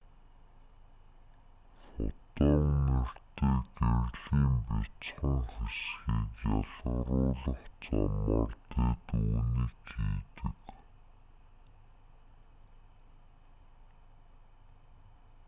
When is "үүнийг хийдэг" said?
9.17-10.61